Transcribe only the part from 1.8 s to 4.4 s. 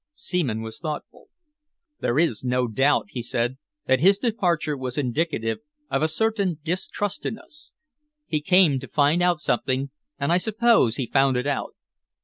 "There is no doubt," he said, "that his